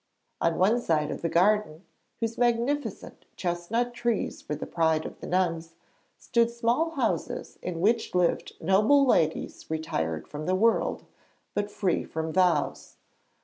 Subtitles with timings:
[0.41, 1.85] On one side of the garden,
[2.19, 5.75] whose magnificent chestnut trees were the pride of the nuns,
[6.17, 11.03] stood small houses in which lived noble ladies retired from the world,
[11.53, 12.95] but free from vows.